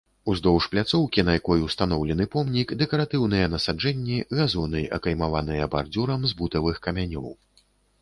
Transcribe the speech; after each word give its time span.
Уздоўж 0.31 0.67
пляцоўкі, 0.75 1.25
на 1.27 1.35
якой 1.39 1.61
устаноўлены 1.67 2.27
помнік, 2.37 2.73
дэкаратыўныя 2.81 3.51
насаджэнні, 3.57 4.17
газоны, 4.41 4.85
акаймаваныя 5.01 5.71
бардзюрам 5.77 6.21
з 6.33 6.41
бутавых 6.45 6.85
камянёў. 6.91 7.35